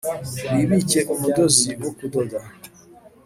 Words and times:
wibike 0.53 0.99
umudozi 1.13 1.69
wo 1.81 1.91
kudoda), 1.97 2.39